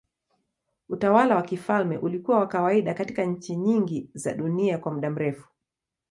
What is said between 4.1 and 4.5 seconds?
za